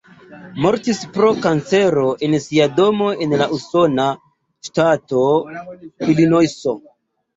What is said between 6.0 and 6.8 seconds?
Ilinojso.